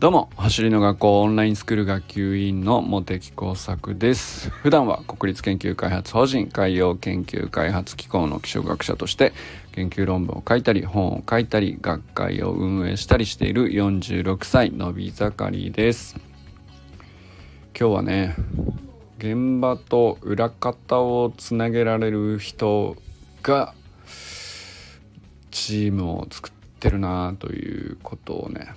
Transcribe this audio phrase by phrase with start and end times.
[0.00, 4.48] どうも走りの学校オンラインスクール学級委員の茂木耕作です。
[4.48, 9.34] 普段は国立研究開発法人海洋研究開発機構の気象学者として
[9.72, 16.16] 研究論文を書いたり本を書いたり学会を運営したりしている46歳のび盛りです。
[17.78, 18.36] 今日はね
[19.18, 22.96] 現場と裏方をつなげられる人
[23.42, 23.74] が
[25.50, 28.72] チームを作ってるなということをね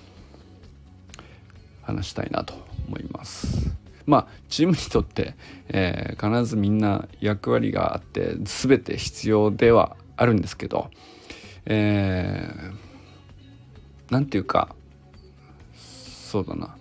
[1.84, 2.54] 話したいなと
[2.88, 3.84] 思います。
[4.06, 5.34] まあチームにとって、
[5.68, 10.90] えー、必ずみんな役割があって全て必要ではあるんですけど、
[11.66, 14.74] えー、ていうか
[15.74, 16.76] そうだな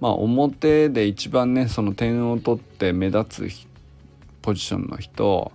[0.00, 3.66] まあ表で一番ねその点を取って目立つ
[4.42, 5.52] ポジションの人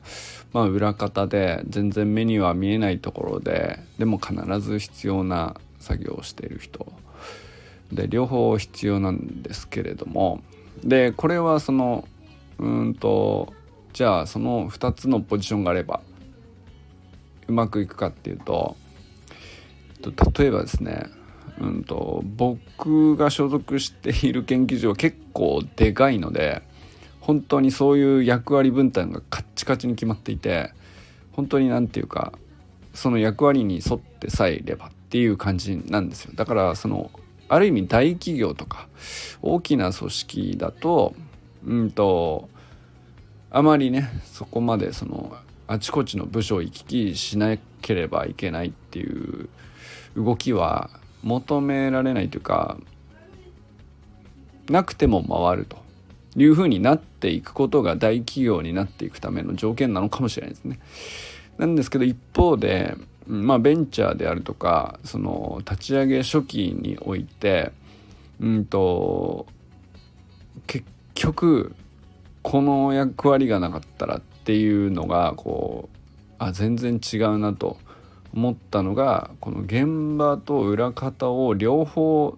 [0.54, 6.92] まあ裏方で全然目には見えないところででも必ず必要な作業をしている人
[7.92, 10.42] で両方必要なんですけれども。
[10.84, 12.08] でこれはその
[12.58, 13.54] うんと
[13.94, 16.02] じゃあその2つのポジションがあれば
[17.48, 18.76] うまくいくかっていうと
[20.38, 21.08] 例えばですね
[21.60, 26.64] うんと僕が所属している研究所は結構でかいので
[27.20, 30.74] 本当にそういう役割分担がカッチカチに決まっていて
[31.34, 32.34] 本当に何て言うか
[32.94, 36.32] その役割に沿ってさえいればっていう感じなんですよ。
[36.36, 37.12] だからその
[37.52, 38.88] ある意味大企業とか
[39.42, 41.14] 大きな組織だと
[41.68, 42.48] うんと
[43.50, 45.36] あまりねそこまでその
[45.68, 49.50] あちこちの部署を行き来しなければいけないっていう
[50.16, 50.90] 動きは
[51.24, 52.78] 求められないというか
[54.70, 55.76] なくても回ると
[56.38, 60.80] いうふうになっていくことが大企業になっていくための条件なのかもしれないですね。
[61.58, 62.96] なんですけど一方で
[63.28, 67.72] まあ、ベンチャーであるとかその立ち上げ初期において
[68.40, 69.46] うんと
[70.68, 71.76] 結局
[72.42, 75.98] この役割がなかったらっていうのがこう
[76.40, 77.78] あ全然違うなと
[78.34, 82.38] 思ったのがこの現場と裏方を両方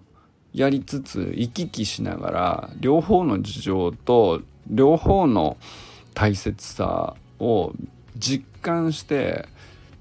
[0.52, 5.56] やりつつ行き来しながら両方の事情と両方の
[6.14, 7.72] 大切さを
[8.16, 9.48] 実感して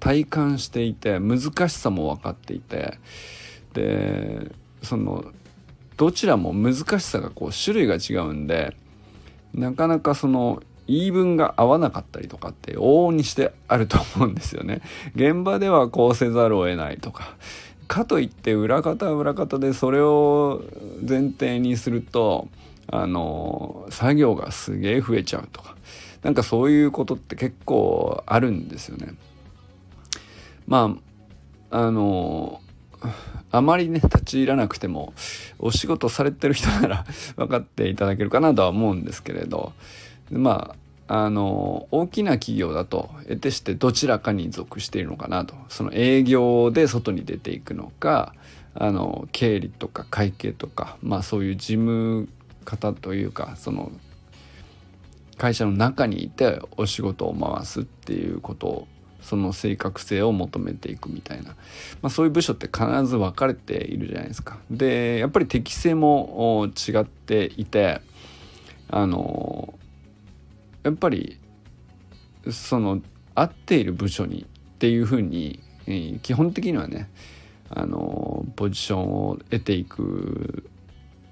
[0.04, 3.00] 体感していて難しさも分かっていて
[3.74, 5.24] でその
[5.96, 8.76] どちらも難しさがこう種類が違うんで
[9.54, 14.82] なかなかその言い分が合わなかったりとかって往々にしてあると思うんですよね。
[15.16, 17.38] 現場ではこうせざるを得ないとか
[17.88, 20.64] かといって裏方は裏方でそれを
[21.08, 22.50] 前提にすると
[22.88, 25.78] あの作業がすげえ増えちゃうとか
[26.24, 29.14] なんかそういうことって結構あるんですよね。
[30.74, 30.98] ま
[31.70, 32.60] ああの
[33.52, 35.14] あまりね立ち入らなくても
[35.60, 37.06] お仕事されてる人なら
[37.38, 39.74] 分かっていただけるかなとは思うんですけれど。
[40.32, 40.76] まあ
[41.06, 45.54] あの大きな企業だと得てしてどちらかに属しているのかなと。
[45.68, 48.34] その営業で外に出ていくのか
[48.74, 52.30] あの経理とか会計とかまあそういう事務
[52.66, 53.92] 方というかその
[55.38, 58.88] 会社の中にいてお仕事を回すっていうこと
[59.24, 61.56] その正確性を求めていくみたいな、
[62.02, 64.60] まあ、そういう部署って必ず分かれているじゃないですか。
[64.70, 68.02] でやっぱり適性も違っていて
[68.90, 69.74] あの
[70.84, 71.40] やっぱり
[72.52, 73.02] その
[73.34, 77.10] 合っている部署にっていうふうに、え、基本的にはね
[77.70, 80.70] あのポジションを得ていく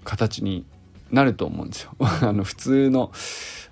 [0.03, 0.65] 形に
[1.11, 1.91] なると思うんですよ。
[1.99, 3.11] あの普通の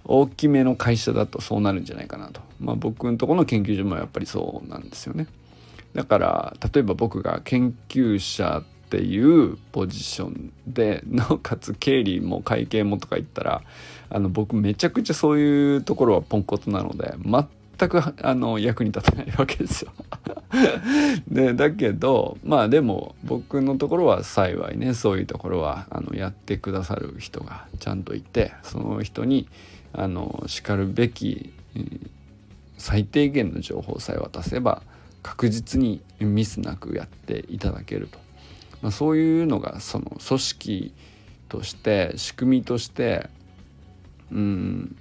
[0.05, 2.41] 大きめの会社だとそうなるんじゃないかなと。
[2.59, 5.27] まあ僕のとこの研究所もやっぱりそうなんですよね。
[5.93, 13.61] だから例えば僕が研究者っていうポジションでなおかつ経理も会計もとか言ったら
[14.09, 17.13] あの僕めちゃくちゃそういうところはポンコツなので
[17.79, 19.91] 全くあの役に立たないわけですよ。
[21.29, 29.47] でだけどまあでも僕のところは幸いねそういうところはあのやってくださる人がちゃんといてその人に
[29.93, 31.53] あのしかるべき
[32.77, 34.81] 最低限の情報さえ渡せば
[35.23, 38.19] 確実にミスなくやっていただけると、
[38.81, 40.93] まあ、そういうのがその組織
[41.47, 43.29] として仕組みとして
[44.31, 44.95] うん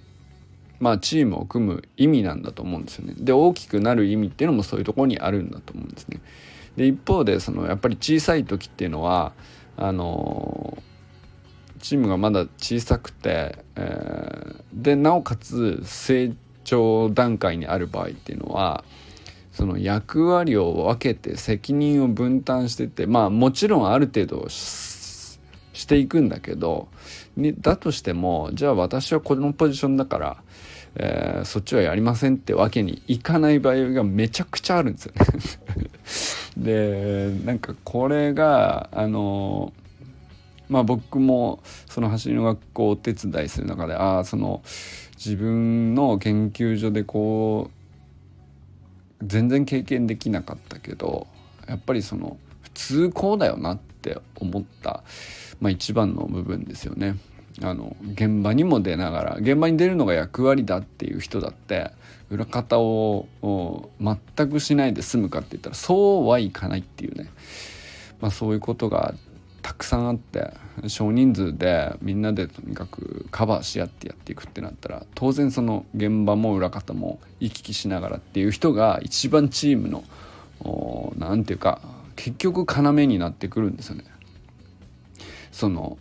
[0.80, 3.14] まあチームを組む意味なんだと思うんですよね。
[3.16, 6.20] で大きくなる意味っていうのもそういうとこにあるんだと思うんですね。
[6.76, 9.32] で一方でそのやっぱり小さい時っていうのは
[9.76, 10.78] あの
[11.80, 16.32] チームがまだ小さくて、えー、でなおかつ成
[16.64, 18.84] 長段階にある場合っていうのは
[19.52, 25.38] その役割を分けて責任を分担しててまあもちろんある程度し
[25.88, 26.88] ていくんだけど
[27.60, 30.42] だとしてもじゃあ私はこのポジションだから、
[31.00, 35.12] えー、そっちはやりませんってわけにいかない場合がめちゃくちゃあるんですよ
[36.56, 39.72] ね でなんかこれがあの
[40.68, 44.60] まあ僕もその走りの学校をお手伝いする中でああその
[45.16, 51.28] 自分の研究所でこう全然経験できなかったけど
[51.68, 55.04] やっぱりその普通こうだよなって思った、
[55.60, 57.16] まあ、一番の部分ですよね。
[57.62, 61.90] あの現場にも出ながら現場に出るのが役割だっていう人だって
[62.30, 63.26] 裏方を
[64.00, 67.30] 全くしないで済むかって言ったらそうはいかないっていうね、
[68.20, 69.14] まあ、そういうことが
[69.62, 70.52] たくさんあって
[70.86, 80.04] 少人数でみんなでとにかくカバーし合ってやっていくってなったら当然その現場も裏方も行き来しながらっていう人が一番チームの
[81.16, 81.80] 何て言うか
[82.16, 84.04] 結局要になってくるんですよね。
[85.52, 85.98] その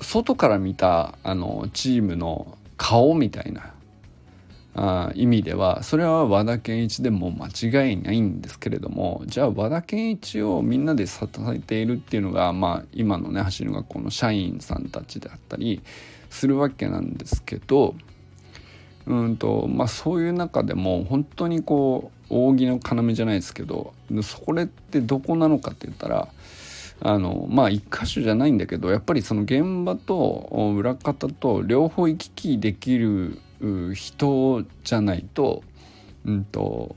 [0.00, 3.74] 外から見たあのチームの顔みたいな
[4.74, 11.18] あ意味ではそれは和田健一でも間違いないんですけれどもじゃあ和田健一をみんなで支
[11.52, 15.82] えているっていうのが、まあ、今のね走る学校の社員さんたちであったり
[16.30, 17.94] するわけなんですけど
[19.06, 23.92] うんとまあそういう中でも本当にこう扇の要じゃないですけど
[24.22, 26.28] それってどこなのかって言ったら
[27.02, 33.38] あのまあ一箇所じゃないんだけどやっぱりその現場と裏方と両方行き来できる
[33.94, 35.62] 人じゃないと
[36.26, 36.96] うんと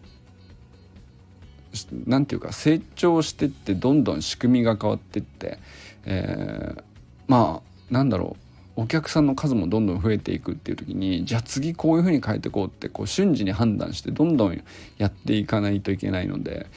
[2.06, 5.58] なんていうか成長してってどんどん仕組みが変わってって、
[6.06, 6.84] えー、
[7.28, 8.36] まあなんだろ
[8.76, 14.64] うお客さんの数もどんどん増えていくっていう時にじゃあ次こういうふうに変えていこうってこう瞬時に判断してどんどん
[14.98, 16.68] やっていかないといけないので、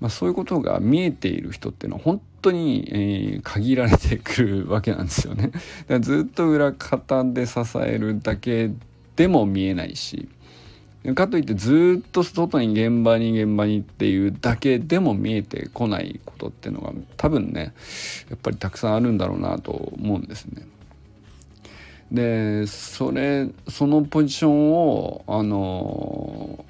[0.00, 5.48] まあ、そういうことが見えている人っていうのは本当に、えー、限られてくるわけなんですよね。
[5.48, 8.70] だからずっと裏方で支えるだけ
[9.16, 10.28] でも見えないし
[11.14, 17.74] かといってずっと外に現場に現場にっていうだけでも見えてこないことっていうのが多分ね
[18.28, 20.66] やっぱりたくさんあるんだろうなと思うんですね。
[22.10, 26.64] でそれそのポジションをあの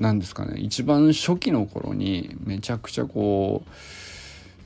[0.00, 3.70] 何ですかね一番初期の頃にめちゃくちゃこう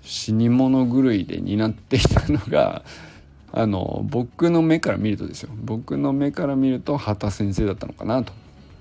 [0.02, 2.82] 死に物狂いで担っていたのが
[3.52, 8.32] あの僕の目から見るとですよ僕の目から見ると畑先生だったのかなと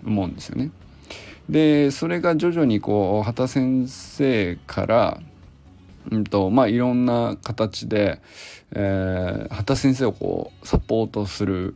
[0.06, 0.72] 思うんですよね。
[1.50, 5.22] でそれが徐々にこう畑先生から、
[6.12, 8.20] うんとまあ、いろんな形で、
[8.74, 11.76] えー、畑先生をこうサポートする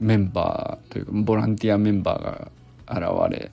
[0.00, 2.50] メンバーというかボランティアメンバーが
[2.90, 3.50] 現れ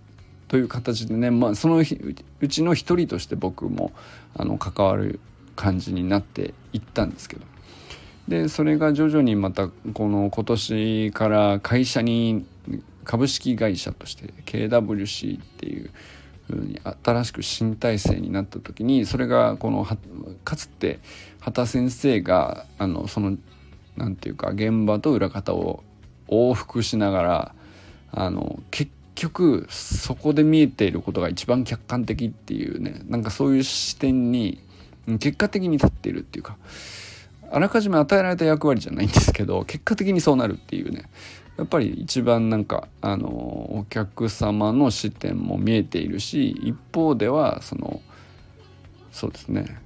[0.47, 3.91] という形でね、まあ、そのうちの一人として僕も
[4.35, 5.19] あの関わる
[5.55, 7.45] 感じになっていったんですけど。
[8.27, 12.45] でそれが徐々にまたこの今年から会社に
[13.03, 15.91] 株式会社として KWC っていう
[16.47, 19.85] ふうに新しく新体制になった時にそれがこの
[20.43, 20.99] かつて
[21.39, 23.37] 畑先生があのその
[23.95, 25.83] 何て言うか現場と裏方を
[26.27, 27.55] 往復しながら
[28.11, 34.59] あの結局そこで見えていることが一番客観的っていうねなんかそういう視点に
[35.19, 36.57] 結果的に立っているっていうか
[37.51, 41.09] あらかじめ与えられた役割じゃないんですけど結果的にそうなるっていうね
[41.57, 48.01] やっぱり一番なんかあのお客様の視点も見えているし一方ではその
[49.11, 49.79] そうですね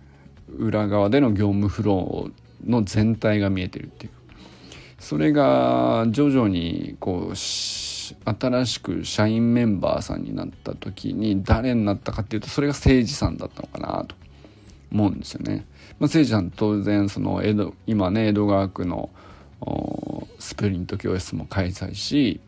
[0.57, 4.11] 裏側での業務フローの全体が見えてるっていう。
[4.99, 7.35] それが徐々にこう
[8.25, 14.15] 新しく社員メンバーさんになった時に誰になったかっていうとそれが誠司さんだったのかなと
[14.91, 15.65] 思うんですよね。
[15.99, 19.09] まあ、せいちゃん当然その江戸今ね江戸川区の
[20.39, 22.39] スプリント教室も開催し、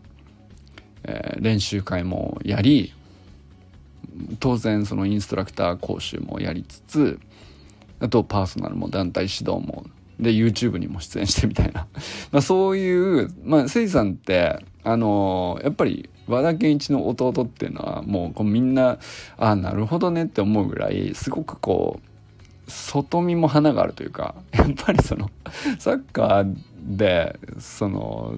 [1.03, 2.93] えー、練習会もやり
[4.39, 7.19] 当然そのインストラクター講習もやりつつ
[7.99, 9.85] あとパーソナルも団体指導も
[10.21, 11.87] で YouTube にも出演してみたいな。
[12.31, 18.99] まあそういうまあせいさんってあのー、やっぱり和田健一の弟っていうのはもうこうみんな
[19.37, 25.29] ああなるほどねって思うぐらいすごくこう外見も花があるというか やっぱりその
[25.79, 28.35] サッカーでその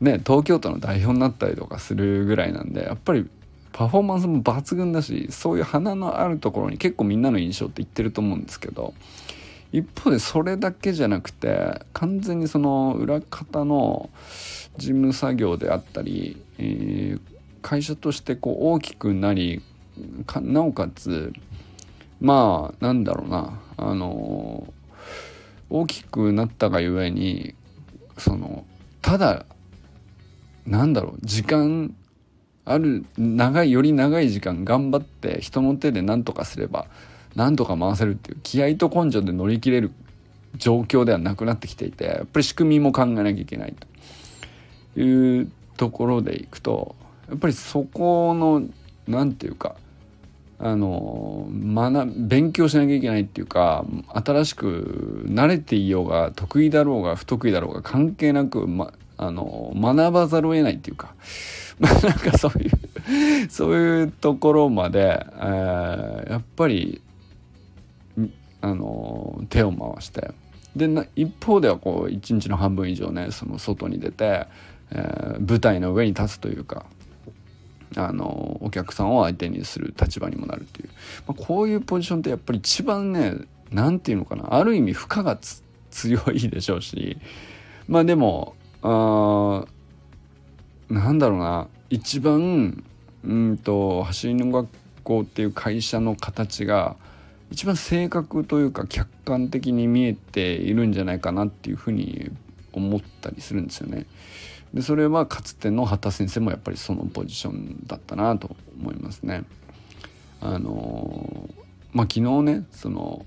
[0.00, 3.26] ね東京都の代表になったりとかするぐらいなんでやっぱり
[3.72, 8.94] パフォーマンスも抜群だしそういう花のあるところに結構みんなの印象っていってると思うんですけど
[9.72, 14.10] 一方でそれだけじゃなくて完全にその裏方の
[14.78, 17.20] 事務作業であったり、えー、
[17.62, 19.60] 会社としてこう大きくなり
[20.40, 21.32] なおかつ
[22.20, 24.72] まあなんだろうなあの
[25.70, 27.54] 大きくなったがゆえに
[28.16, 28.64] その
[29.02, 29.44] ただ
[30.66, 31.94] なんだろう時間
[32.64, 36.86] ある長いより長い時間頑張って人の手で何とかすれば
[37.38, 39.92] 何とか回せるっていう気合と根性で乗り切れる
[40.56, 43.74] 状況ではなくなってきていてやっぱり仕組みも考えなきゃいけない
[44.94, 46.96] というところでいくと
[47.28, 48.64] やっぱりそこの
[49.06, 49.76] 何て言うか
[50.58, 61.14] あの学勉強しなきゃいけないっていうか新しく慣れていようが得意だろうが不得意だろうが関係なく、ま、あの学ばざるを得ないっていうか、
[61.78, 62.70] まあ、なんかそういう
[63.48, 67.00] そういうところまで、えー、やっぱり
[68.60, 70.32] あの手を回して
[70.76, 74.46] で一方ではこう一日の半分以上ねその外に出て、
[74.90, 76.86] えー、舞台の上に立つというか。
[77.96, 80.90] あのお客さんを相手にする立場にもなるっていう、
[81.26, 83.36] まあ、こういうポジションってやっぱり一番ね
[83.70, 85.38] 何て言うのかなある意味負荷が
[85.90, 87.16] 強いでしょうし
[87.88, 89.64] まあでもあ
[90.90, 92.84] なんだろうな一番
[93.24, 94.68] うんと走りの学
[95.02, 96.96] 校っていう会社の形が
[97.50, 102.30] 一番正確というか客観的に見えているんじゃないかなっていうふうに
[102.72, 104.06] 思ったりするんですよね。
[104.74, 109.44] でそれはかつての畑先生もやっぱりそのポジションだったなと思いますね。
[110.40, 111.48] あの
[111.92, 113.24] まあ昨日ねその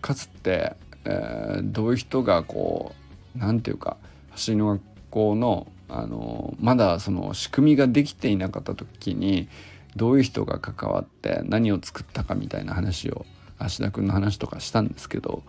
[0.00, 2.94] かつて、えー、どういう人がこ
[3.36, 3.96] う何て言うか
[4.30, 9.48] 走りの学校のあのまだその仕組みができていなかった時に
[9.96, 13.26] どういう人が関わって何を作ったかみたいな話を
[13.58, 15.42] 芦田君の話とかしたんですけど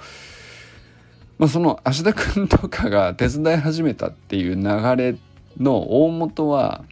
[1.37, 5.15] まあ、その芦田君とかが手伝い始めたっていう流れ
[5.59, 6.83] の大元は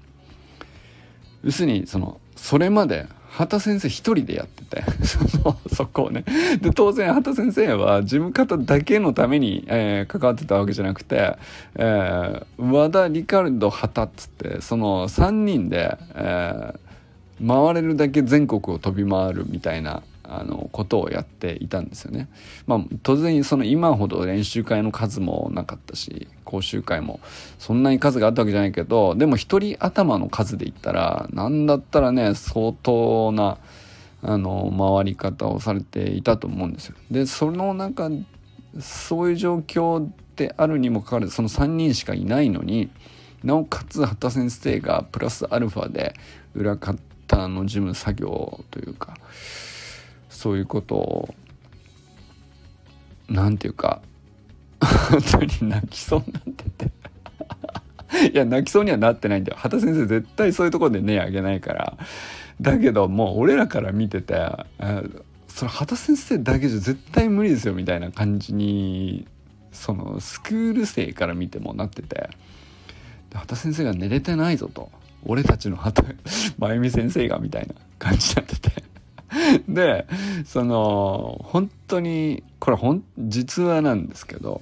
[1.44, 6.24] 要するにそのそれまで畑先生一人でやってて そのそこをね。
[6.62, 11.38] で当然畑先生は事務方だけのために、えー、関わってたわけじゃなくて、
[11.76, 16.80] えー、和田リカルド畑っつってその3人で、えー、
[17.46, 22.28] 回れるだけ全国を飛び回るみたいなあのことをやっていたんですよね。
[22.66, 27.20] まあ、当然その今ほど練習会の数もなかったし講習会も
[27.60, 33.58] そんなに数があったわけじゃないけどでも一人頭の数で言ったら何だったらね相当な
[34.24, 36.96] あの回り方をされていたと思うんですよ。
[37.12, 38.10] でその中
[38.80, 42.90] そういう状況であるにもかかわらずその3人しかいないのに
[43.44, 46.16] なおかつ畑先生がプラスアルファで
[46.56, 46.98] 裏方
[47.34, 49.18] の事務作業というか
[50.30, 51.36] そういうことを
[53.28, 54.02] 何て言うか
[54.80, 56.92] 本当に泣きそうになってて。
[58.32, 59.58] いや泣きそうにはなってないんだよ。
[59.60, 61.98] 畑先生絶対そういうとこで根あげないから。
[62.62, 64.36] だけどもう俺らから見てて
[65.48, 69.28] それ畑先生だけじゃ絶対無理ですよみたいな感じに
[69.74, 72.30] そのスクール生から見てもなってて。
[73.36, 74.90] 畑先生が寝れてないぞと。
[75.26, 76.16] 俺たちの畑
[76.58, 78.84] 真由美先生がみたいな感じになってて。
[79.68, 80.08] で
[80.46, 84.62] その本当にこれほん実話なんですけど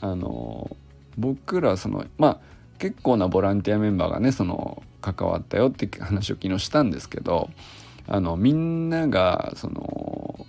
[0.00, 0.76] あの
[1.16, 2.38] 僕らそのまあ
[2.78, 7.50] 結構なボランティアメンバーがねその関わったよって話を昨日したんですけど
[8.08, 10.46] あのみんながその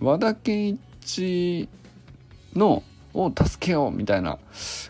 [0.00, 1.68] 和田健一
[2.54, 2.82] の
[3.14, 4.38] を助けようみたいな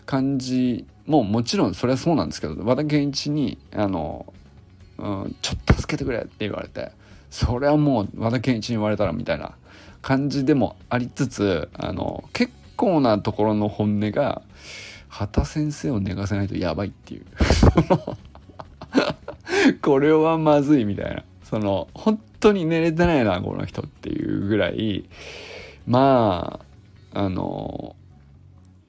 [0.05, 4.31] 感じもうもちろんそれはそうなんですけど和田健一にあの、
[4.97, 6.91] うん、ちょっと助けてくれって言われて
[7.31, 9.53] それはもう和田健一に言われたらみたいな
[10.01, 14.41] 感じでもありつつあの結構なところの本音が
[15.09, 17.25] 畑先生を寝かせないとやばいっていう。
[19.81, 21.23] これはまずいみたいな。
[21.43, 25.05] その本当に寝れてないなこの人っていうぐらい。
[25.87, 26.59] ま
[27.13, 27.95] ああの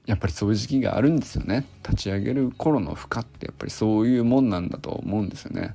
[0.08, 1.66] やっぱりそういう時期があるんですよね。
[1.82, 5.74] 立ち上げる頃の負荷ってやっぱりそういうもんなんだと思うんですよね。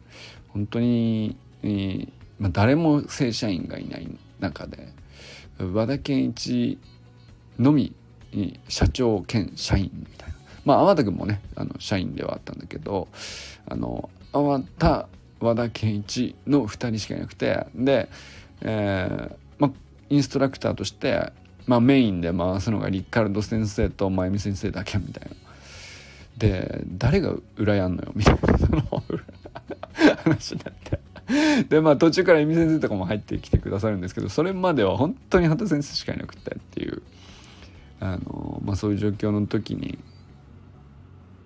[0.50, 2.10] 本当に、えー
[2.40, 4.10] まあ、誰も正社員がいない
[4.40, 4.90] 中で
[5.60, 6.80] 和田健一
[7.60, 7.94] のみ
[8.68, 10.36] 社長兼社員みたいな。
[10.66, 13.08] まあ粟田君もねあの社員ではあったんだけど
[13.70, 15.08] あの粟田
[15.42, 18.10] 和田健一の2人しかいなくてで、
[18.62, 19.72] えーまあ、
[20.10, 21.32] インストラクターとして、
[21.66, 25.36] まあ、メインで回すのがリッカルド先生と真由美先生だけみたいな。
[26.38, 28.82] で誰が裏やんのよみたいなその
[30.24, 31.00] 話になって。
[31.70, 37.02] でまあ途中から恵美先生とかも入ってきてくださるんですけどそれまでは本当に畑先生しかいなくてっていう。
[38.04, 39.98] あの、まあ、そういう状況の時に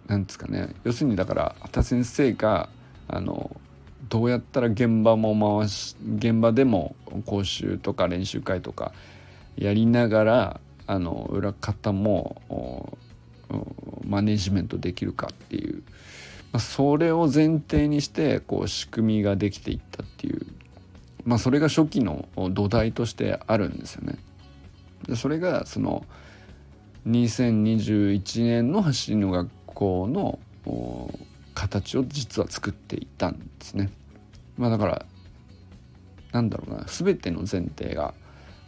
[0.07, 0.69] 何ですかね。
[0.83, 2.69] 要するにだから畑先生が
[3.07, 3.55] あの
[4.09, 6.95] どうやったら現場も回し現場でも
[7.25, 8.91] 講習とか練習会とか、
[9.57, 12.97] やりながらあの裏方も
[14.05, 15.83] マネジメントできるかっていう、
[16.51, 20.45] まあ、それを前提にしてこう仕組みができていったっていう、
[21.25, 24.17] まあ、それが初期の土台としてあるんですよね。
[25.07, 26.05] でそれがその
[27.07, 30.39] 2021年の走りの学校の
[31.53, 33.89] 形を実は作っていたんですね。
[34.57, 35.05] まあ、だから
[36.31, 38.13] なんだろうな全ての前提が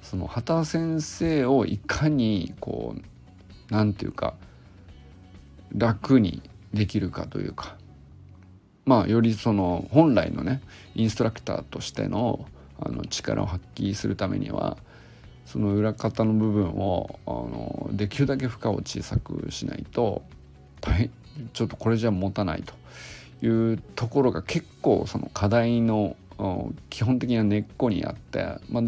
[0.01, 4.33] その畑先生をいかにこうなんていうか
[5.75, 6.41] 楽に
[6.73, 7.75] できるかというか
[8.85, 10.61] まあよりその本来のね
[10.95, 12.45] インストラクターとしての
[12.81, 14.77] あの力を発揮するためには
[15.45, 20.21] その裏方の部分をあのできるだけ負荷を小さくしないと
[20.79, 21.11] 大変
[21.53, 22.73] ちょっとこれじゃ持たないと
[23.45, 26.15] いうところが結構その課題の
[26.89, 28.83] 基本的な根っこにあって、まあ、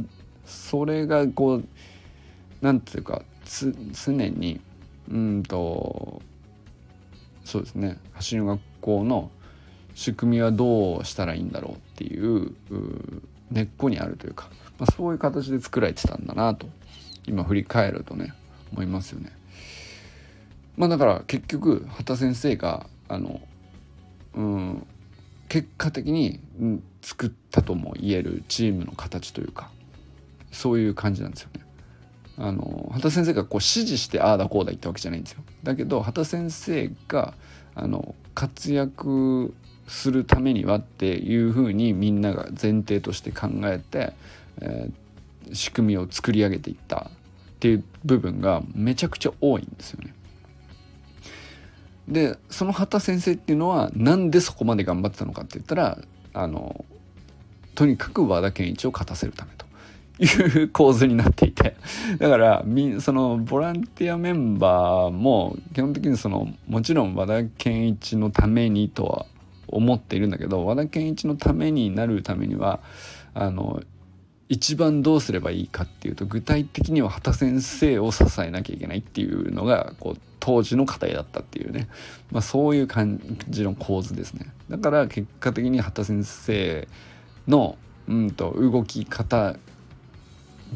[0.52, 1.64] それがこう
[2.62, 3.24] 何て言うか
[3.94, 4.60] 常に
[5.10, 6.22] うんと
[7.44, 9.32] そうですね走りの学校の
[9.96, 12.54] 仕組みはどうしたらいいんだろうっていう
[13.52, 16.68] 根っこにあるというか、まあ、そういう形で作られてたんだなと
[17.28, 18.34] 今振り返るとね
[18.72, 19.32] 思いますよね。
[20.78, 23.42] まあだから結局畑先生があの
[24.36, 24.88] うん
[25.50, 26.40] 結果的に
[27.02, 29.70] 作ったとも言えるチームの形というか
[30.52, 31.62] そういう感じなんですよね。
[32.38, 35.44] あの畑先生がこう指示してああだこうだ言ったわけじゃないんですよ。
[35.64, 37.34] だけど畑先生が
[37.76, 39.54] あの活躍
[39.88, 44.14] するためにはっていうふうにみんなが前提として考えて、
[44.62, 50.14] えー、仕組みを作り上げていったっていう部分がめちゃくちゃ多いんですよね。
[52.08, 56.00] でその畑先生っていうのはなんでそこまで頑張ってたのかって言ったら
[56.34, 56.86] あの
[57.76, 59.66] とにかく和田健一を勝たせるためと
[60.22, 61.76] いう構図になっていて。
[62.20, 62.66] だから
[63.00, 69.26] そのボランティアメンバーも基本的にそのもちろん和田健一のためにとは
[69.68, 72.82] 思っているんだけど和田健一のためになるためには
[73.34, 73.82] あの
[74.50, 81.88] 一番どうすればいいかっていうと具体的には畑先生を支えなきゃいけないっていうのがこう当時の課題だったっていうね、
[82.32, 84.48] まあ、そういう感じの構図ですね。
[84.70, 86.88] だから結果的に畑先生
[87.48, 87.78] の、
[88.10, 89.56] うんと、動き方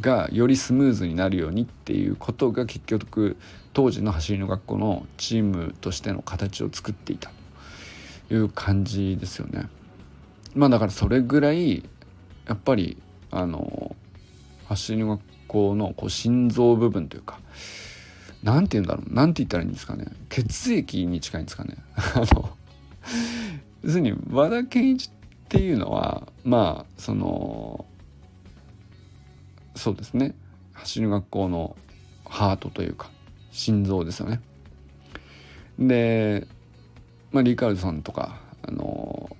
[0.01, 3.38] がよりスムーズになるようにっていうことが結局
[3.73, 7.31] 当時の走りの学校のチームとしての形を作っていた
[8.27, 9.69] という感じですよね。
[10.53, 11.84] まあだからそれぐらい
[12.47, 12.97] やっぱり
[13.31, 13.95] あの
[14.67, 17.39] 走りの学校のこう心臓部分というか
[18.43, 22.49] 何て言うんだろう何て言ったらいいんですかね血液に近いんですかね あの
[23.84, 25.12] 要するに和田健一っ
[25.49, 27.86] ていうのはまあその
[29.75, 30.35] そうですね
[30.73, 31.75] 走る学校の
[32.25, 33.09] ハートというか
[33.51, 34.41] 心臓ですよね。
[35.79, 36.47] で、
[37.31, 39.35] まあ、リカルドさんとかあの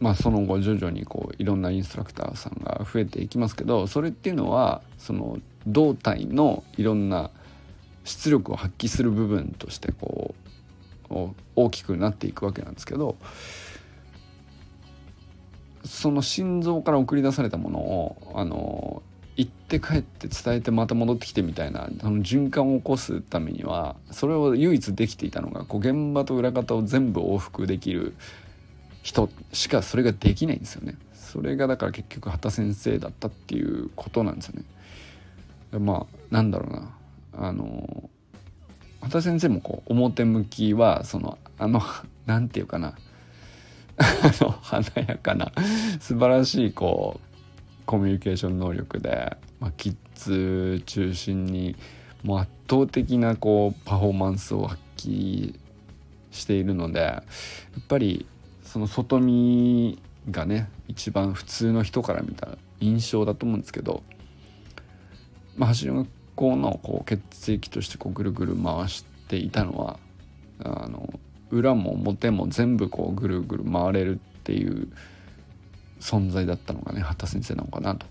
[0.00, 7.30] まあその後徐々にこういろんなインストラクターさんが増えていきますけどそれっていうのはその胴体のいろんな
[8.04, 10.34] 出力を発揮する部分としてこ
[11.10, 11.14] う
[11.56, 13.16] 大きくなっていくわけなんですけど
[15.84, 19.02] その心臓から送り出されたものをあの
[19.36, 28.14] 行って帰って伝えてまた戻ってきてみたいなあの循環を起こすためにはそれを唯一できていたのがこう現場と裏方を全部往復できる
[29.02, 30.96] 人しかそれができないんですよね。
[31.14, 34.64] それがだから結局畑先生だったっていうことなんですよね。
[35.78, 36.90] まあなんだろうな
[37.32, 38.10] あの
[39.00, 41.80] 畑先生もこう表向きはそのあの
[42.26, 42.94] 何て言うかな
[43.96, 44.04] あ
[44.40, 45.52] の華やかな
[46.00, 47.29] 素晴らしいこう
[47.90, 51.74] コミュニケーション能力で、まあ、キッズ中心に
[52.22, 55.58] もう圧倒的なこうパフォーマンスを発揮
[56.30, 57.24] しているのでや
[57.80, 58.26] っぱり
[58.62, 59.98] その外見
[60.30, 64.04] がね一番普通の人から見た印象だと思うんですけど、
[65.56, 69.98] まあ、走り行のこう血液としてこうぐるぐる回していたのは
[70.62, 71.12] あの
[71.50, 74.86] 裏も表も全部こうぐるぐる回れるっていう
[76.00, 78.06] 存在だったのがね畑先生なのかなと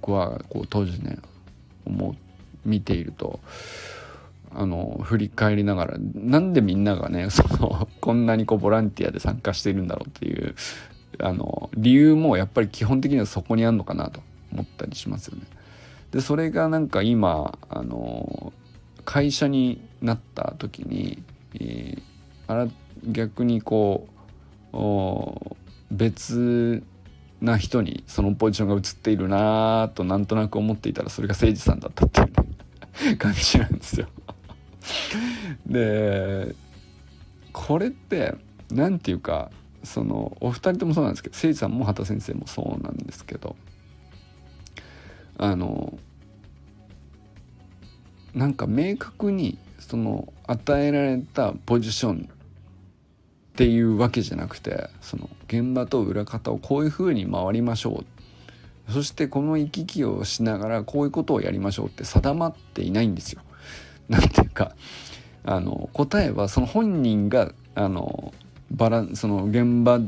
[0.00, 1.18] 僕はこう当時ね
[1.84, 2.16] 思う
[2.68, 3.40] 見ていると
[4.54, 10.54] あの振り返りながらなんでみんながね そのこんなにこうボランティアで参加しているんだろうっていう
[11.20, 14.20] あの理由もやっぱり基本的にはそこにあるのかなと
[14.52, 15.42] 思ったりしますよね。
[16.10, 18.52] でそれがなんか今あの
[19.04, 21.22] 会社になった時に、
[21.54, 22.02] えー、
[22.46, 22.68] あら
[23.04, 24.06] 逆にこ
[24.72, 25.55] う
[25.90, 26.82] 別
[27.40, 34.08] な人にそのポジションが映っているなとなんとなく思っていたらそれが誠司さんだったっていう、 感じなんですよ。
[35.66, 36.54] で
[37.52, 38.34] これって
[38.70, 39.50] 何て言うか
[39.82, 43.56] そのお二人ともそうなんですけど誠司さんも畑先生もそうなんですけど
[45.38, 45.98] あの
[48.34, 58.04] なんか明確にその与えられたポジションっていうわけじゃなくてその現場と裏方をこういうふうに回りましょ
[58.88, 63.42] うそしてこの行き来をしながらこういうことをやりましょうって定まっていないんですよ。
[64.08, 64.76] なんていうか
[65.44, 68.32] あの答えはその本人があの
[68.70, 70.00] バラその現場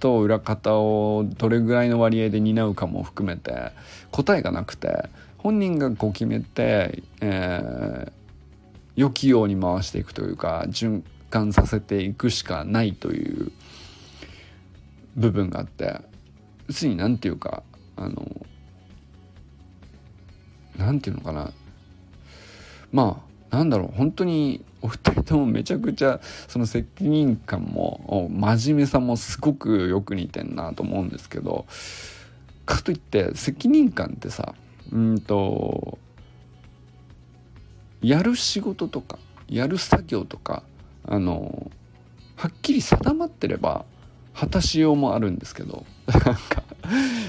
[0.00, 3.72] と裏方をどれぐらいの割合で担うかも含めて
[4.10, 8.12] 答えがなくて本人がこう決めて、えー、
[8.96, 13.52] 良きように回していくというか循環させていくしかないという
[15.16, 16.00] 部分があって
[16.68, 17.62] 要するに何て言うか
[17.96, 18.46] あの
[20.76, 21.52] 何て言うのかな。
[22.92, 31.66] まあなんだろう本当にお二人ともめちゃくちゃその責任感も真面目さもすごくよく似てんなと思うんですけど
[32.64, 34.54] かといって責任感ってさ
[34.92, 35.98] うんと
[38.00, 39.18] やる仕事とか
[39.48, 40.62] やる作業とか
[41.04, 41.70] あの
[42.36, 43.84] はっきり定まってれば
[44.40, 46.34] 果たしようもあるんですけど なんか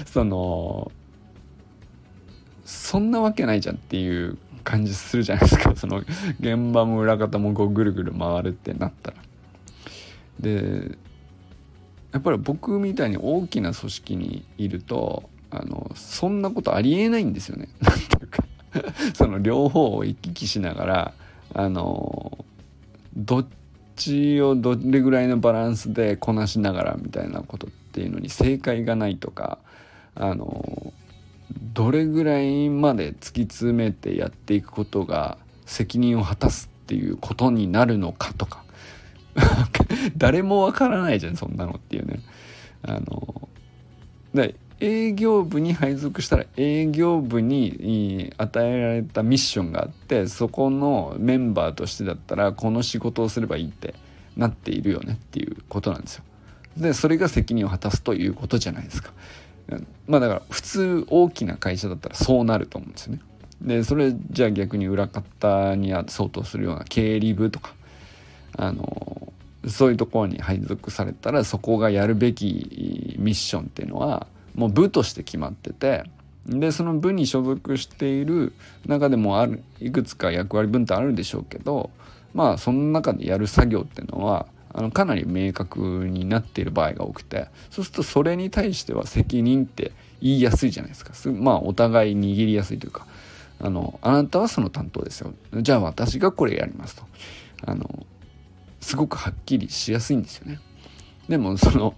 [0.06, 0.90] その
[2.64, 5.98] そんなわけないじゃんっていう感じするじゃないですか その
[6.40, 9.16] 現場も裏方もこうぐるぐる回るってなったら。
[10.40, 10.96] で
[12.12, 17.68] やっぱり僕みたいに大きな組織にいるとあのそんなことありえないんですよね。
[17.80, 18.42] なんていうか
[19.12, 21.14] その両方を行き来しながら
[21.52, 22.44] あの
[23.14, 23.46] どっ
[23.96, 29.58] ちをどれぐらいのバランスでこなしながらみたいなことっていうのに正解がないとか
[30.14, 30.92] あの
[31.74, 38.64] どれぐらいまで突き詰めてやっていくことが責任を果たすっていうことになるのかとか
[40.16, 42.20] 誰もわからないじゃんそんなのっていうね。
[42.82, 43.48] あの
[44.34, 53.94] で営業部に配属したら営業部に与えられたミッションがあってそこのメンバーとしてだったらこの仕事をすればいいって
[54.36, 56.24] なっているよねっていうことなんですよ。
[56.76, 59.12] でそれが責任を果たすということじゃないですか。
[60.08, 63.20] まあだから普通大きな会社だったらそうなると思うんですよね。
[63.60, 67.72] でそれじゃあ逆に裏方に相当するような経理部とか
[68.56, 69.32] あの
[69.68, 76.04] そういうところに配属されたらそこがやるべきミッションっていうのはもう部として決まってて
[76.46, 78.52] でその部に所属している
[78.86, 81.90] 中でもあるいくつか役割分担あるでしょうけど
[82.34, 91.12] まあその中でやる作業っていうのはあのかなり明確になっている場合が多くてそうするとそれに対しては責任って言いやすいじゃないですか。
[91.32, 93.06] まあお互い握りやすいというか
[93.60, 95.34] あのあなたはその担当ですよ。
[95.60, 97.02] じゃあ私がこれやりますと。
[97.64, 98.06] あの
[98.80, 100.58] すごくはっきりしやすいんですよね。
[101.28, 101.94] でもその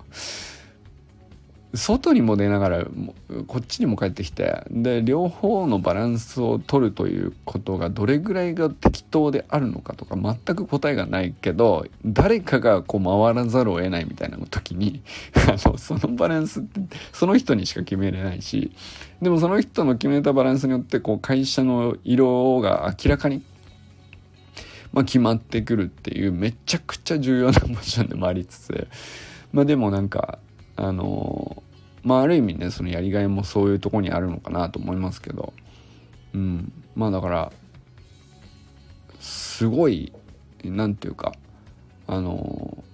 [1.74, 2.86] 外にも出ながら
[3.46, 15.02] こっちにも帰ってきてで両方のバランスを取るということがどれぐらいが適当であるのかとか全く答えがないけど誰かがこう回らざるを得ないみたいな時に
[15.48, 16.80] あのそのバランスって
[17.12, 18.72] その人にしか決めれないし
[19.20, 23.42] でもその人の決めたバランスによってこう会社の色が明らかに
[24.92, 28.86] まあ、決まってくるっていうめちゃくちゃ重要なポジションでもありつつ
[29.52, 30.38] まあでもなんか
[30.76, 31.62] あの
[32.02, 35.52] まあある意味ねそのやりがいもそういうとこにあるのかなと思いますけど
[36.34, 37.52] うんまあだから
[39.20, 40.12] すごい
[40.64, 41.32] 何て言うか
[42.06, 42.84] あの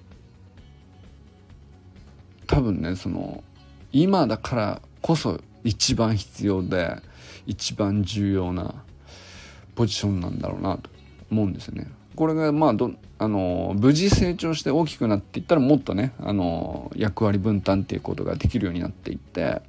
[2.46, 3.42] 多分ねその
[3.92, 6.96] 今だからこそ一番必要で
[7.46, 8.74] 一番重要な
[9.74, 10.90] ポジションなんだろうなと
[11.30, 11.90] 思うんですよね。
[12.20, 19.62] これがまあどあの無事成長して大きくなっていったらもっとねあの役割分担っていうことができるようになっていって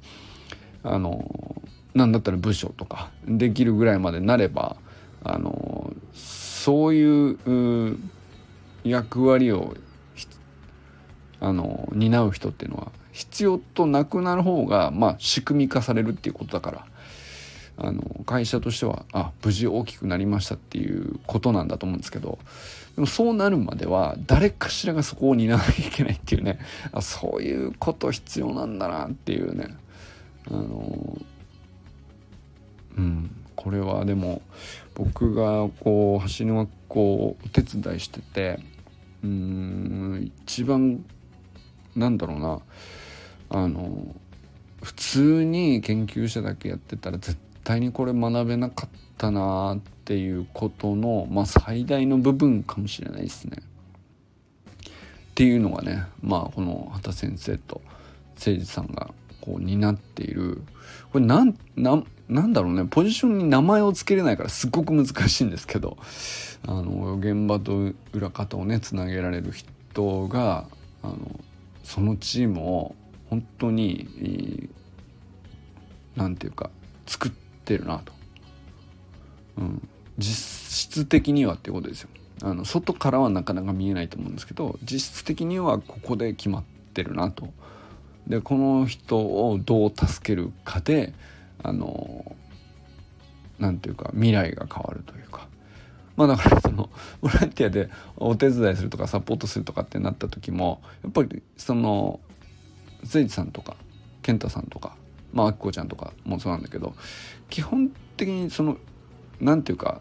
[0.82, 1.62] あの
[1.94, 4.76] なんだったら部署とかできるぐらいまでなれば
[5.24, 7.98] あのそういう
[8.84, 9.74] 役割を
[11.40, 16.91] あの担う人っていうのは必要となくなる方がまあ仕組み化されるっていうことだから。
[17.78, 22.38] あの会社としてはあ無事大きくなりましたっていうことなんだと思うんですけど
[22.94, 26.58] でもそうなるまでは誰かしらがそこを担わなきゃいけないっていうね
[26.92, 29.74] あそういうこと必要なんだなっていうね
[30.48, 31.18] あの
[32.98, 34.42] うんこれはでも
[34.94, 38.58] 僕がこう橋の学校をお手伝いしてて
[39.24, 41.04] うん一番
[41.96, 42.60] なんだろうな
[43.50, 44.14] あの
[44.82, 53.58] 普通に研究者だけやってたら絶対にこれ学べなかったなっていうことの、まあ、最大の部分かもしれないですね。
[53.58, 57.80] っていうのがねまあこの畑先生と
[58.34, 60.62] 誠司さんがこう担っている
[61.10, 61.96] これなんな
[62.42, 65.96] んだろうねポジションに名前を付けれないからすっごく難しいんですけど
[66.66, 70.66] あの現場と裏方をねつなげられる人が
[71.02, 71.40] あの
[71.82, 72.94] そのチームを
[73.30, 74.68] 本当に
[76.14, 76.70] 何て言うか
[77.06, 77.41] 作って
[77.76, 78.12] るなと、
[79.58, 82.08] うん、実質的にはっていうことですよ。
[82.42, 87.52] あの外からはなかなか見えないと思うんですけど実質的にはここで決まってるなと。
[88.26, 91.12] でこの人をどう助けるかで
[91.62, 92.36] あの
[93.58, 95.48] 何て言うか未来が変わるというか。
[96.16, 102.20] まあだからそのボランティアでお手伝いするとかサポートするとかってなった時もやっぱりその
[103.02, 103.76] 誠治さんとか
[104.20, 104.94] 健太さんとか
[105.32, 106.94] まああきこちゃんとかもそうなんだけど
[107.50, 108.76] 基本的にその
[109.40, 110.00] 何て言うか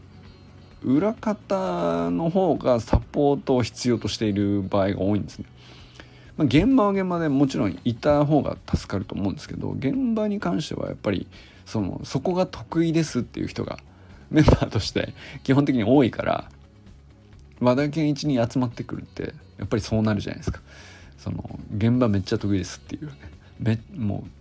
[0.83, 5.45] 裏方の方がサポートを必要としている場合が多いんですね。
[6.37, 11.27] まあ、現場は現場でもちろんいた方が助かると思うんですけど現場に関してはやっぱり
[11.65, 13.77] そのそこが得意ですっていう人が
[14.31, 15.13] メンバーとして
[15.43, 16.49] 基本的に多いから
[17.59, 20.61] 和田健一に集まってくるってやっぱりそうなるじゃないですか。
[21.17, 23.13] その現場めっちゃ得意ですっていうね
[23.59, 24.23] めも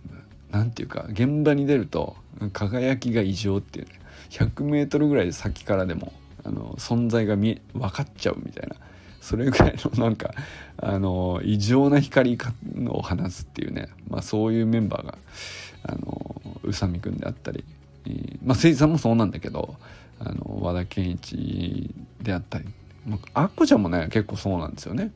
[0.51, 2.15] 何て言うか現場に出ると
[2.53, 3.91] 輝きが異常っていうね
[4.29, 8.75] 100m ぐらい先からでもあの存在が見分かっちゃうみたいな
[9.21, 10.31] それぐらいのなんか
[10.77, 12.37] あの異常な光
[12.87, 15.17] を放つっていうね、まあ、そういうメンバーが
[15.83, 17.63] あの宇佐美くんであったり、
[18.07, 19.75] えまあ誠司さんもそうなんだけど
[20.19, 22.65] あの和田健一であったり、
[23.05, 25.11] まあ、アッコちゃんもね結構そうなんですよね。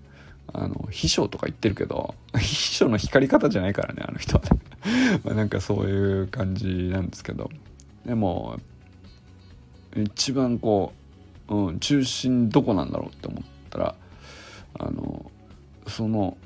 [0.54, 4.50] あの秘書とか言ってるけど 秘書の光り方じゃないからねあの人はね。
[5.24, 7.50] まなんかそういう感じなんですけど。
[8.06, 8.60] でも
[9.96, 10.94] 一番こ
[11.50, 13.96] う、うん、中心どこなんだろうって思ったら
[14.78, 15.32] あの
[15.88, 16.38] その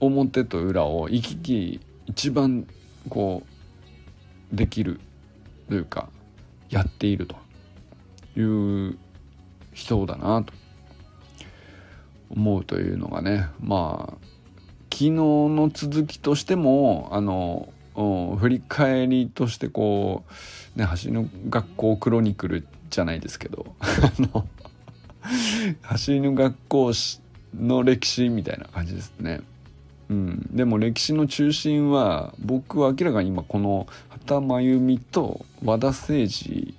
[0.00, 2.66] 表と裏を行き来一番
[3.08, 3.42] こ
[4.52, 5.00] うできる
[5.68, 6.08] というか
[6.70, 7.36] やっていると
[8.38, 8.98] いう
[9.72, 10.52] 人だなと。
[12.30, 14.28] 思うというのがねまあ
[14.90, 17.68] 昨日の続きとしてもあの
[18.38, 20.24] 振り返りとしてこ
[20.76, 23.74] う、ね、橋の学校クロニクルじゃないですけど
[25.82, 26.92] 走りの学校
[27.56, 29.40] の歴史みたいな感じですね。
[30.10, 36.74] うん、でも歴史の中心は僕は明らかに今この畑真由美と和田誠二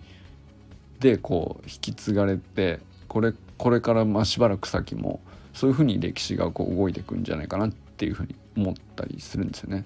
[1.00, 5.20] でこう引き継がれてこれこれからまあしばらく先も
[5.60, 9.84] そういうふうに歴史がこう動いていくんじゃないかなっていうふうに思ったりするんですよね。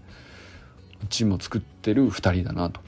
[1.10, 2.80] チームを作ってる2人だなと。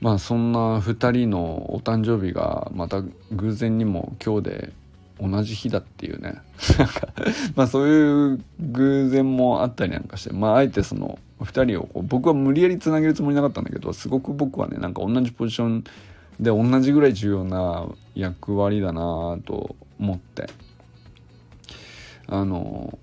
[0.00, 4.72] まあそんな2人のお誕生日がまた偶然にも今日で
[5.20, 6.40] 同じ日だっていうね
[6.78, 7.08] なんか
[7.56, 15.84] まあそういう偶然もあったりなんかしてまああえてその2人をこう僕は無理やりつなげるつもりなかったんだけどすごく僕はねなんか同じポジション
[16.40, 20.48] で同じぐらい重要な役割だなと思って
[22.32, 22.98] あの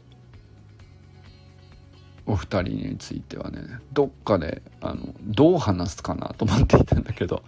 [2.26, 3.62] お二人についてはね
[3.94, 7.44] どっかであのどう話すかなと思っていたんだけど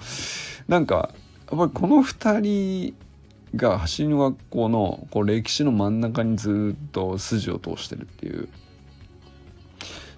[0.67, 1.09] なんか
[1.49, 2.95] やっぱりこの二人
[3.55, 8.47] が走りの学校のこう歴史の真ん中にずっと筋を通してるっていう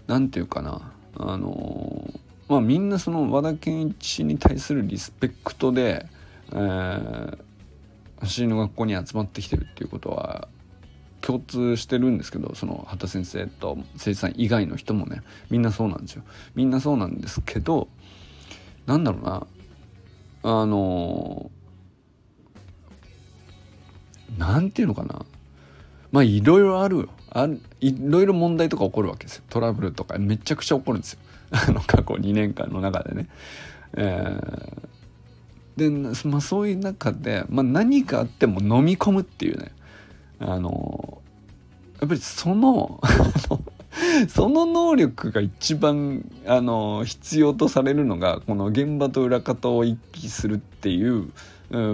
[0.08, 2.14] 何て言うかなあの
[2.50, 6.08] まあみんなその和田健一に対するリスペクトで、
[6.52, 7.38] えー、
[8.20, 10.50] 走りの学校に集まってきてるっていうことは
[11.26, 16.24] 共通してるんですけどその畑先生と誠司さん以外の人もねみんなそうなんですよ。
[16.54, 17.88] みんなそうなんですけど
[18.86, 19.48] なんだろうな。
[20.44, 21.50] あの
[24.38, 25.26] 何て言うのかな。
[26.12, 27.10] まあいろいろあるよ。
[27.32, 27.48] あ
[27.80, 29.44] いろいろ問題とか起こるわけですよ。
[29.50, 31.20] トラブルとかめちゃくちゃ起こるんですよ。
[31.52, 33.30] あの過去2年間の中でね。
[33.96, 39.72] えー、で、まあ、そういう中で、まあ、何かあっても飲み込むっていうね。
[40.46, 41.22] あの
[42.00, 43.00] やっぱりその
[44.28, 51.30] その能力が一番あの必要とされるのがこの現場と裏方を一気するっていう、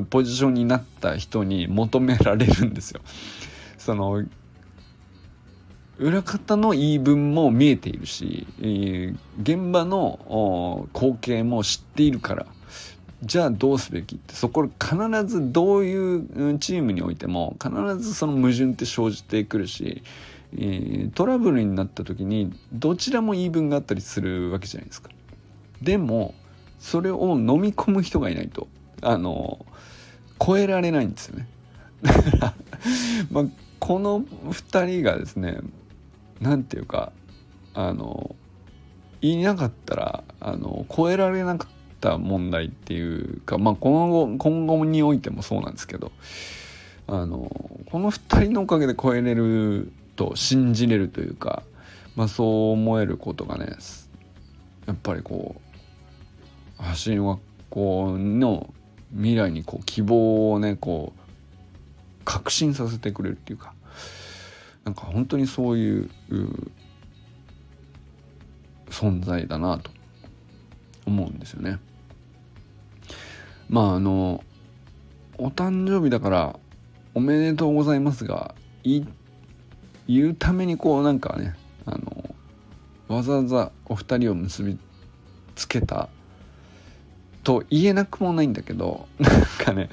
[0.10, 3.02] ポジションになった人に求められるんですよ。
[3.78, 4.24] その
[5.98, 12.46] 裏方の言い分も見えているし、え、現場の光景も知っているから
[13.24, 16.16] じゃあどうすべきってそこ必ずどうい
[16.54, 20.04] うチームにおいても必ずその矛盾って生じてくるし、
[20.54, 25.10] えー、トラブルになった時にどちらも言い分があったりするわけじゃないですか。
[25.82, 26.34] でも
[26.80, 28.68] それを飲み込む人がいないと
[29.02, 29.66] あの
[30.40, 31.48] 超えられないんですよね。
[32.02, 32.54] だから
[33.32, 33.46] まあ
[33.80, 35.60] この2人がですね
[36.40, 37.12] 何て言うか
[37.74, 38.36] あの
[39.22, 41.68] いなかったらあの超えられなか
[42.00, 46.12] った問題っていうか、まあ、今後今後においてもそうなんですけど
[47.08, 47.52] あの
[47.92, 51.64] この2人のおかげで超えれると信じれるというか、
[52.16, 53.76] まあ、そう思えることがね
[54.88, 55.62] やっぱりこ
[56.80, 58.74] う走りの学校の
[59.12, 61.20] 未来にこう希望をねこう
[62.24, 63.74] 確信させてくれるっていうか
[64.86, 66.10] なんか本当にそういう
[68.90, 69.92] 存在だなと
[71.06, 71.80] 思うんですよね。
[73.70, 74.44] まああの
[75.38, 76.60] お誕生日だから
[77.14, 81.56] おめでとうございますが言うためにこうなんかね
[81.86, 82.36] あの
[83.08, 84.78] わざわざお二人を結び
[85.56, 86.10] つけた
[87.44, 89.90] と言えなくもないんだけど なんかね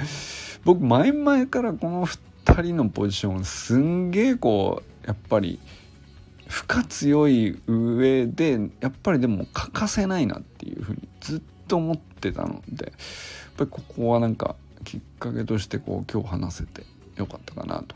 [0.64, 5.58] 僕前々からこの2人のポジションすんげえこうやっぱり
[6.48, 12.92] 負荷強い上でやっぱりでも欠かせないなっていうふうにずっと思ってたので
[13.56, 16.84] ぱりここはなんかきっかけとしてこう今日話せて
[17.16, 17.94] よかったかなと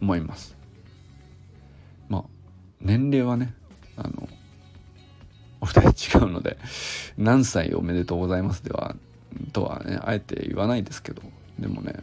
[0.00, 0.56] 思います。
[2.08, 2.24] まあ
[2.80, 3.54] 年齢はね
[3.96, 4.28] あの
[5.60, 6.56] お二人違うので
[7.18, 8.96] 何歳おめでとうございますでは
[9.52, 11.22] とはねあえて言わないですけど
[11.58, 11.94] でもね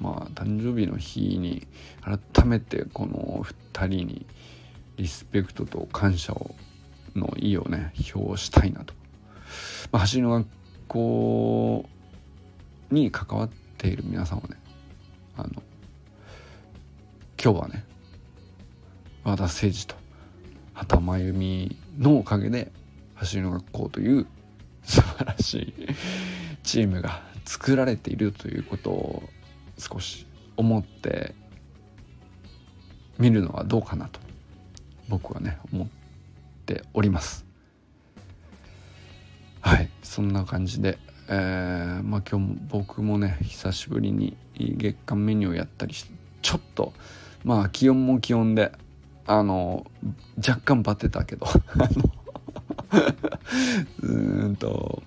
[0.00, 1.66] まあ誕生日の日に
[2.02, 4.26] 改めてこの2人に
[4.96, 6.54] リスペクトと感謝を
[7.14, 8.92] の意をね表したいなと、
[9.92, 10.46] まあ、走りの学
[10.88, 11.88] 校
[12.90, 14.56] に関わっている皆さんはね
[15.36, 15.50] あの
[17.42, 17.84] 今日はね
[19.24, 19.94] 和田誠二と
[20.74, 22.70] 畑真由美のおかげで
[23.14, 24.26] 走りの学校という
[24.84, 25.74] 素晴らしい
[26.62, 29.22] チームが作られているということを
[29.78, 31.34] 少し思って
[33.18, 34.20] みるのはどうかなと
[35.08, 35.88] 僕はね思っ
[36.66, 37.44] ております。
[39.64, 39.88] はい。
[40.02, 40.98] そんな感じで。
[41.26, 46.92] えー、まあ今日も僕もね久しぶりに月間メニューをやったりしてちょっと
[47.44, 48.72] まあ気温も気温で
[49.26, 49.86] あの
[50.36, 51.46] 若干バテたけど。
[54.02, 55.02] うんと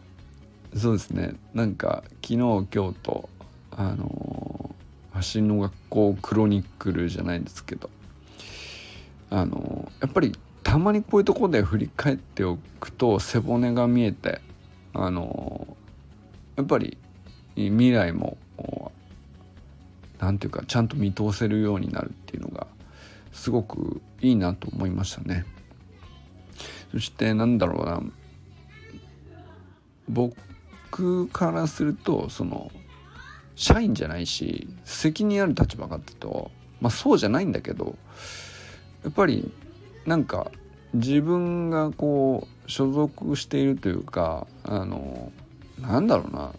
[0.76, 1.36] そうですね。
[1.54, 2.68] なんか昨日今日
[3.04, 3.30] と
[3.70, 4.76] あの
[5.12, 7.92] 走りの学校クロニクルじゃないですけど。
[9.30, 14.42] あのやっぱりたまにこういうとこで振り返っておくと背骨が見えて
[14.98, 15.78] あの
[16.56, 16.98] やっぱり
[17.56, 18.38] 未来も
[20.20, 22.66] 何ていうかちゃんと見通せるようになるっていうのが
[23.32, 25.46] すごくいいなと思いましたね。
[26.92, 28.02] そしてなんだろうな
[30.10, 32.72] 僕からするとその
[33.56, 37.96] 社員じゃないし責任ある立場かっていうとまあそうじゃないんだけど
[39.04, 39.52] やっぱり
[40.06, 40.50] なんか
[40.98, 45.32] 自分がこう所属しているというかあの
[45.80, 46.54] なんだろうな。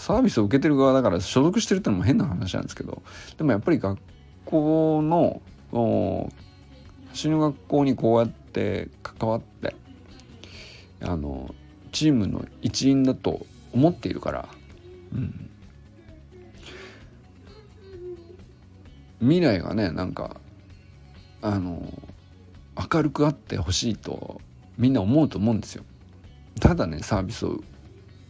[0.00, 3.02] サービスを受けてる側だから所属してるってのも変な話なんですけど
[3.36, 3.98] でもやっぱり学
[4.46, 5.42] 校の
[7.10, 9.76] 走りの学校にこうやって関わって
[11.02, 11.54] あの
[11.92, 14.48] チームの一員だと思っているから、
[15.12, 15.50] うん、
[19.20, 20.40] 未来がねなんか
[21.42, 21.82] あの
[22.92, 24.40] 明るくあってほしいと
[24.78, 25.84] みんな思うと思うんですよ。
[26.60, 27.60] ただねサービスを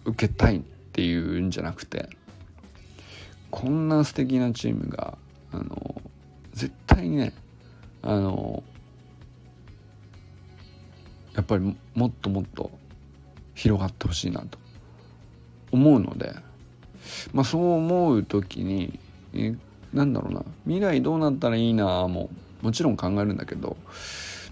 [0.04, 0.60] 受けたいっ
[0.92, 2.08] ていうんじゃなくて
[3.50, 5.18] こんな素敵なチームが
[5.52, 6.00] あの
[6.52, 7.32] 絶対にね
[8.02, 8.62] あの
[11.34, 12.70] やっぱりもっともっと
[13.54, 14.58] 広がってほしいなと
[15.72, 16.34] 思うので、
[17.32, 18.98] まあ、そう思う時に
[19.34, 19.54] え
[19.92, 22.30] なんだろうな未来どうなったらいいなも
[22.62, 23.76] もちろん考えるんだけど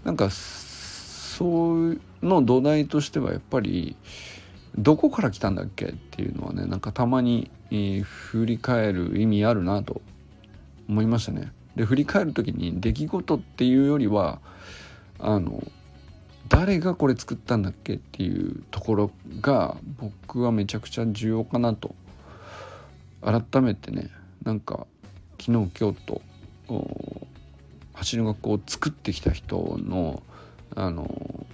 [0.04, 3.96] なんかそうの土台としてはやっぱり
[4.76, 10.00] どこから来たんだっけっていうのはねなんかたまに、えー、振り返る意味あるなと
[10.88, 11.52] 思いましたね。
[11.76, 14.40] で振り返る時に出来事っていうよりは
[15.18, 15.62] あの
[16.48, 21.94] 誰がこれ作ったんだっけっていうところが僕はめちゃくちゃ重要かなと
[23.22, 24.10] 改めてね
[24.42, 24.86] なんか
[25.40, 26.22] 昨日今日と
[27.98, 30.22] 走りの学校を作ってきた人の
[30.76, 31.46] あの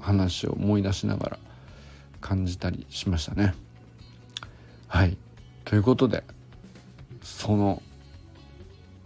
[0.00, 1.38] 話を思い出しながら
[2.20, 3.54] 感じたりしましたね。
[4.88, 5.16] はい
[5.64, 6.24] ということで
[7.22, 7.82] その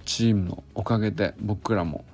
[0.05, 2.05] チームのおかげで僕らも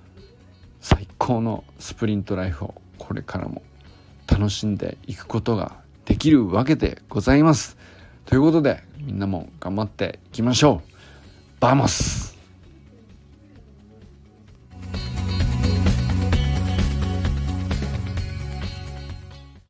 [0.80, 3.62] 最高のスプリントライフをこれからも
[4.26, 7.78] 楽しんでいくことができるわけでございます。
[8.26, 12.32] ということでみんなも頑張っていきましょう vamos